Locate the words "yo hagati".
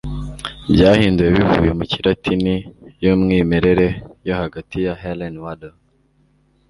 4.27-4.77